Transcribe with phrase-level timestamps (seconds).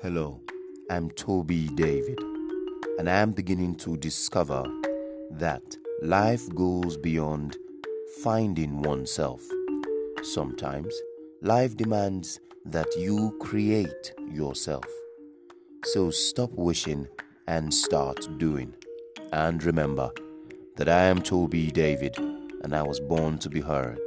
[0.00, 0.40] Hello,
[0.88, 2.20] I'm Toby David,
[3.00, 4.62] and I am beginning to discover
[5.32, 7.56] that life goes beyond
[8.22, 9.42] finding oneself.
[10.22, 10.94] Sometimes
[11.42, 14.84] life demands that you create yourself.
[15.86, 17.08] So stop wishing
[17.48, 18.72] and start doing.
[19.32, 20.12] And remember
[20.76, 22.16] that I am Toby David,
[22.62, 23.98] and I was born to be heard.